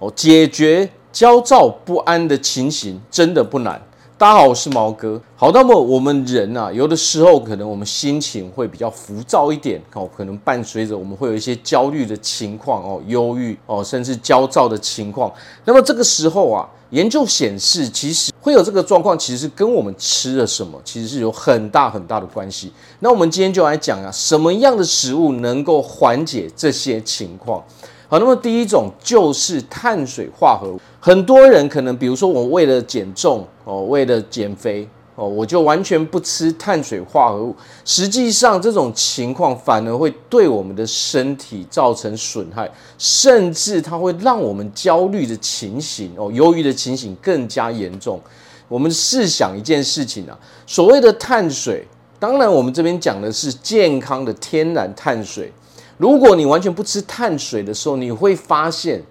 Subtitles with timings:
[0.00, 3.82] 哦，解决焦躁不安的情形真的不难。
[4.16, 5.20] 大家好，我是毛哥。
[5.34, 15.32] 好，那么我们人啊，有的时候可能我们心情会比较浮躁一点哦，可能伴随着我们会有一些焦虑的情况哦，忧郁哦，甚至焦躁的情况。
[15.64, 22.72] 那么这个时候啊，研究显示，其实会有这个状况，其实跟我们吃了什么，其实是有很大很大的关系。
[23.00, 27.60] 那我们今天就来讲啊，什么样的食物能够缓解这些情况？
[28.10, 30.80] 好，那么第一种就是碳水化合物。
[30.98, 37.54] 很多人可能，比如说我为了减重哦，为了减肥哦，我就完全不吃碳水化合物。
[37.84, 48.18] 实际上，这种情况反而会对我们的身体造成损害，甚至它会让我们焦虑的情形哦，忧郁的情形更加严重。
[48.68, 51.86] 我们试想一件事情啊，所谓的碳水，
[52.18, 55.52] 当然我们这边讲的是健康的天然碳水。
[55.98, 59.02] 如果你完全不吃碳水的时候，你会发现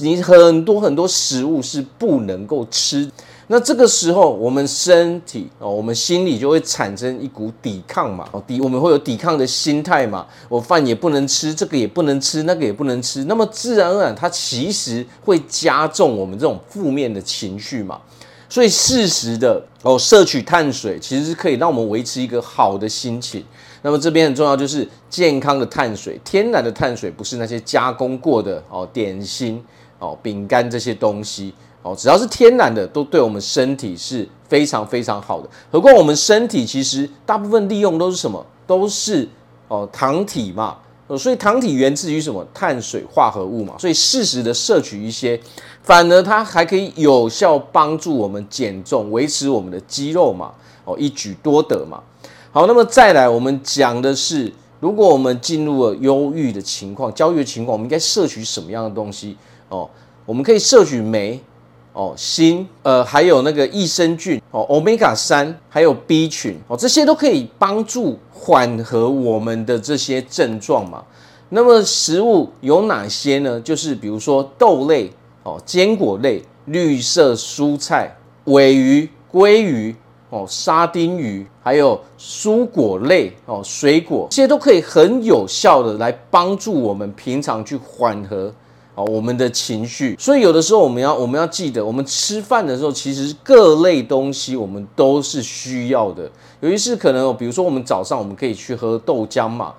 [0.00, 3.10] 你很多很多食物是不能够吃。
[3.52, 10.24] 那这个时候，我们身体哦，我们心里就会产生一股抵抗嘛，抵我们会有抵抗的心态嘛。
[10.48, 13.24] 我饭也不能吃，这个也不能吃，那个也不能吃。
[13.24, 18.00] 那么自然而然，它其实会加重我们这种负面的情绪嘛。
[18.48, 23.44] 所以适时的哦摄取碳水，其实是可以让我们维持一个好的心情。
[23.82, 29.62] 那么这边很重要，就是健康的碳水，天然的碳水，不是那些加工过的哦点心
[29.98, 35.48] 哦饼干这些东西哦，只要是天然的，都对我们身体是非常非常好的。
[35.72, 38.44] 何况我们身体其实大部分利用都是什么？
[38.66, 39.28] 都是
[39.68, 40.76] 哦糖体嘛。
[41.18, 42.46] 所以糖体源自于什么？
[42.54, 43.74] 碳水化合物嘛。
[43.78, 45.40] 所以适时的摄取一些，
[45.82, 50.52] 反而它还可以有效帮助我们减重，维持我们的肌肉嘛。
[50.84, 52.00] 哦，一举多得嘛。
[52.52, 59.36] 好，那么再来，我们讲的是，如果我们进入了忧郁的情况、焦虑的情况，我们应该摄取什么样的东西？
[59.68, 59.88] 哦，
[60.26, 61.40] 我们可以摄取镁。
[61.92, 71.04] 哦，锌，呃，还有那个益生菌，哦，Omega 三，还有 B 群，哦，这些都可以帮助缓和我们的这些症状嘛。
[71.48, 73.60] 那么食物有哪些呢？
[73.60, 75.10] 就是比如说豆类，
[75.42, 79.94] 哦，坚果类，绿色蔬菜，鮪鱼、鲑鱼，
[80.30, 88.52] 哦，沙丁鱼，还有蔬果类，哦，水果，这些都可以很有效的来帮助我们平常去缓和
[88.94, 89.04] 哦。
[89.06, 96.30] 我们的情绪，所以有的时候我们要我们要记得，我们吃饭的时候，其实各类东西我们都是需要的。
[96.60, 99.74] 尤其是可能，比如说我们早上我们可以去喝豆浆嘛，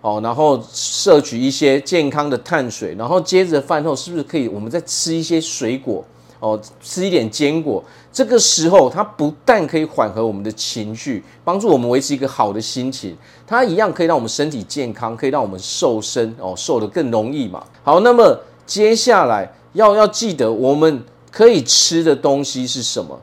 [0.00, 6.04] 哦，然后摄取一些健康的碳水，然后接着饭后是不是可以我们再吃一些水果？
[6.38, 7.82] 哦，吃一点坚果，
[8.12, 13.16] 这个时候它不但可以缓和我们的情绪，帮助我们维持一个好的心情，
[13.46, 17.64] 它一样可以让我们身体健康，可以让我们瘦身哦，瘦得更容易嘛。
[17.82, 23.18] 好，那么接下来要要记得我们可以吃的东西是什么？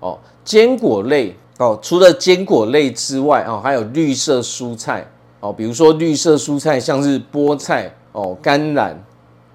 [0.00, 5.08] 哦，坚果类哦，除了坚果类之外哦，还有绿色蔬菜
[5.40, 9.02] 哦，比如说绿色蔬菜像是菠菜哦、甘蓝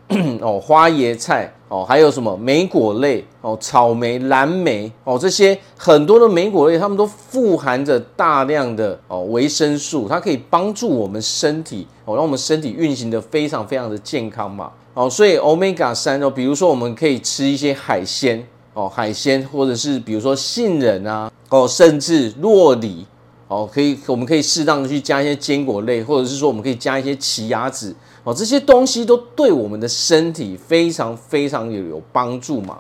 [0.41, 1.53] 哦、花椰菜。
[1.69, 14.72] 哦，还有什么莓果类哦，草莓、蓝莓哦，这些很多的莓果类，它们都富含着大量的哦维生素，它可以帮助我们身体哦，让我们身体运行得非常非常的健康嘛。
[14.94, 23.06] 哦，所以 Omega 三哦，比如说我们可以吃一些海鲜哦，海鲜或者是比如说杏仁啊哦，甚至酪梨
[23.50, 27.94] 哦，可以我们可以适当的去加一些坚果类，或者是说我们可以加一些奇亚籽。
[28.27, 32.77] 哦，这些东西都对我们的身体非常非常有有帮助嘛。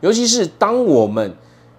[0.00, 1.34] 尤其是当我们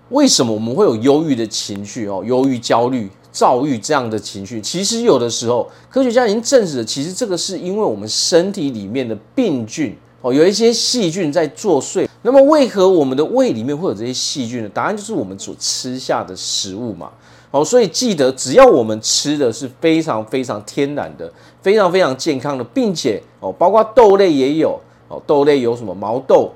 [0.10, 12.06] 为什么我们会有忧郁的情绪哦，忧郁、焦虑、躁郁这样的情绪，其实有的时候科学家已经证实了，其实这个是因为我们身体里面的病菌哦，有一些细菌在作祟。
[12.24, 14.70] 那么为何我们的胃里面会有这些细菌呢？
[14.74, 17.10] 答案就是我们所吃下的食物嘛。
[17.56, 24.78] 哦，所以记得，只要我们吃的是非常非常天然的、非常非常健康的，并且哦，包括豆类也有
[25.08, 26.52] 哦，豆类有什么毛豆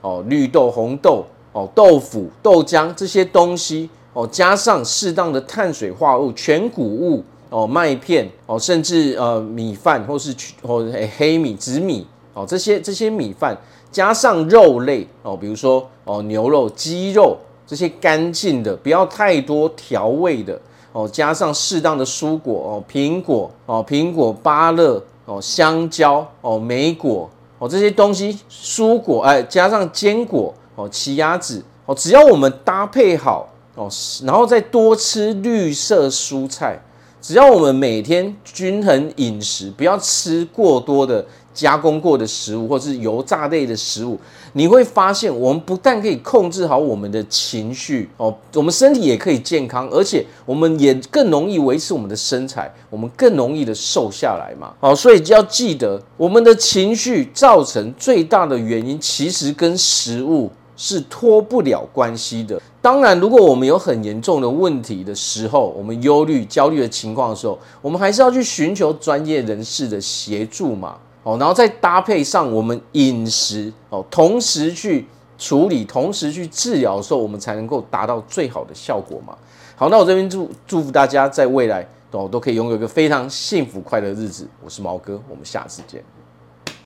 [0.00, 10.84] 哦、绿豆、红豆哦、豆腐、豆浆这些东西哦，加上适当的碳水化合物、全谷物哦、麦片哦，甚至呃米饭或是或
[11.16, 12.04] 黑米、紫米
[12.34, 13.56] 哦，这些这些米饭，
[13.92, 17.36] 加上肉类哦，比如说哦牛肉、鸡肉。
[17.70, 27.30] 这些干净的，不要太多调味的哦，加上适当的蔬果哦，苹果哦，苹果、芭乐哦，香蕉哦，莓果
[27.60, 33.88] 哦，这些东西蔬果哎，加上坚果哦，奇亚籽哦，只要我们搭配好哦，
[34.24, 36.76] 然后再多吃绿色蔬菜，
[37.20, 41.24] 只要我们每天均衡饮食，不要吃过多的
[41.54, 44.18] 加工过的食物，或是油炸类的食物，
[44.52, 54.72] 你会发现，我们不但可以控制好我们的情绪哦，我们身体也可以健康，而且我们也更容易维持我们的身材，我们更容易的瘦下来嘛。
[54.80, 62.60] 好，所以就要记得，我们的情绪造成最大的原因，其实跟食物是脱不了关系的。
[62.82, 70.96] 当然，如果我们有很严重的问题的时候，我们忧虑、焦虑的情况的时候，我们还是要去寻求专业人士的协助嘛。
[71.38, 75.06] 然后再搭配上我们饮食哦，同时去
[75.38, 79.36] 处理，同时去治疗的时候，我们才能够达到最好的效果嘛。
[79.76, 84.46] 好，那我这边祝祝福大家在未来哦都可以拥有一个非常幸福快乐的日子。
[84.62, 86.04] 我是毛哥，我们下次见。